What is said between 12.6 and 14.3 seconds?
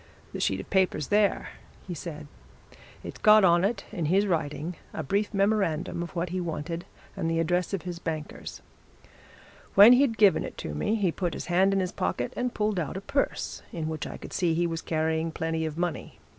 out a purse in which I